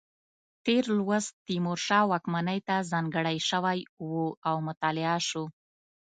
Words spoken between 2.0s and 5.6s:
واکمنۍ ته ځانګړی شوی و او مطالعه شو.